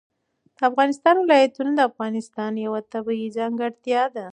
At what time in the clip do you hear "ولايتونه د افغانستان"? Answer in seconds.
1.19-2.51